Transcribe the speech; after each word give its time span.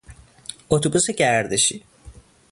اتوبوس 0.69 1.11
گردشی 1.11 1.83